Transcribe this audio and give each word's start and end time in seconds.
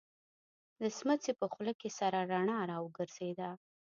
د 0.81 0.83
سمڅې 0.97 1.31
په 1.39 1.45
خوله 1.51 1.73
کې 1.79 1.89
سره 1.99 2.19
رڼا 2.31 2.59
را 2.69 2.77
وګرځېده. 2.85 3.49